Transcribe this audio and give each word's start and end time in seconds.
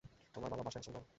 তোমার 0.35 0.49
বাবা 0.51 0.63
বাসায় 0.63 0.81
আছেন 0.81 0.93
তো? 0.95 1.01